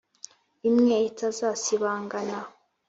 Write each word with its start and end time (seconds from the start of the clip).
Imwe 0.69 0.95
itasibangana 1.09 2.37